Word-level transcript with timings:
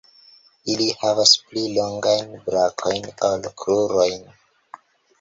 Ili 0.75 0.87
havas 1.01 1.33
pli 1.51 1.67
longajn 1.77 2.35
brakojn 2.49 3.09
ol 3.31 3.49
krurojn. 3.63 4.29